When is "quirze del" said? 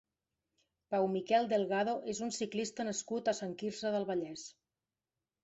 3.61-4.09